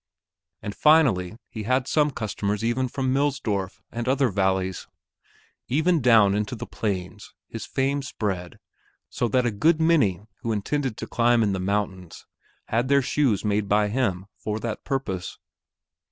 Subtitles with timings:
[0.63, 4.87] And finally he had some customers even from Millsdorf and other valleys.
[5.67, 8.57] Even down into the plains his fame spread
[9.09, 12.25] so that a good many who intended to climb in the mountains
[12.69, 15.37] had their shoes made by him for that purpose.